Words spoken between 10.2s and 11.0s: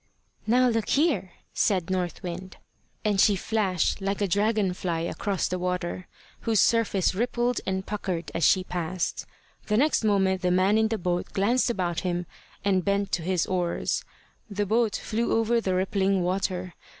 the man in the